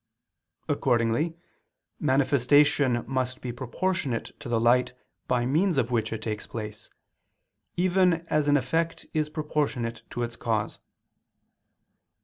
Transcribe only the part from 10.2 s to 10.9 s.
its cause.